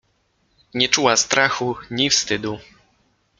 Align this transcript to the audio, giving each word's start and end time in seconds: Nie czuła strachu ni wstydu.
Nie 0.73 0.89
czuła 0.89 1.15
strachu 1.15 1.75
ni 1.91 2.09
wstydu. 2.09 2.59